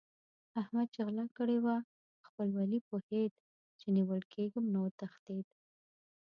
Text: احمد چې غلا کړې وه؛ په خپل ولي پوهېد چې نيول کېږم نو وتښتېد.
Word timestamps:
احمد 0.61 0.87
چې 0.93 0.99
غلا 1.07 1.25
کړې 1.37 1.57
وه؛ 1.63 1.77
په 2.19 2.21
خپل 2.29 2.47
ولي 2.57 2.79
پوهېد 2.89 3.31
چې 3.79 3.87
نيول 3.95 4.21
کېږم 4.33 4.65
نو 4.73 4.79
وتښتېد. 4.85 5.45